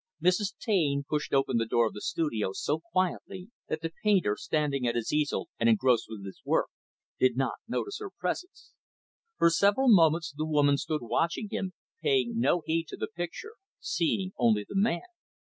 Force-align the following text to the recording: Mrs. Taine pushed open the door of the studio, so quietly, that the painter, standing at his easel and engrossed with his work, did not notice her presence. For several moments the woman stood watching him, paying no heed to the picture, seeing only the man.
Mrs. 0.19 0.55
Taine 0.59 1.03
pushed 1.07 1.31
open 1.31 1.57
the 1.57 1.65
door 1.67 1.85
of 1.85 1.93
the 1.93 2.01
studio, 2.01 2.53
so 2.53 2.79
quietly, 2.79 3.51
that 3.67 3.81
the 3.81 3.91
painter, 4.03 4.35
standing 4.35 4.87
at 4.87 4.95
his 4.95 5.13
easel 5.13 5.47
and 5.59 5.69
engrossed 5.69 6.07
with 6.09 6.25
his 6.25 6.41
work, 6.43 6.69
did 7.19 7.37
not 7.37 7.59
notice 7.67 7.99
her 7.99 8.09
presence. 8.09 8.73
For 9.37 9.51
several 9.51 9.89
moments 9.89 10.33
the 10.35 10.47
woman 10.47 10.77
stood 10.77 11.01
watching 11.03 11.49
him, 11.51 11.73
paying 12.01 12.39
no 12.39 12.63
heed 12.65 12.87
to 12.87 12.97
the 12.97 13.09
picture, 13.15 13.53
seeing 13.79 14.31
only 14.39 14.63
the 14.67 14.75
man. 14.75 15.01